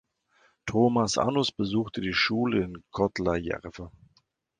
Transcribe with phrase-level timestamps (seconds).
[0.65, 3.91] Toomas Annus besuchte die Schule in Kohtla-Järve.